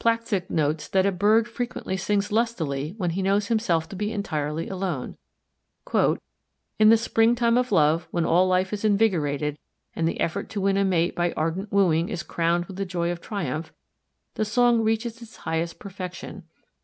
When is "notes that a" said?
0.50-1.12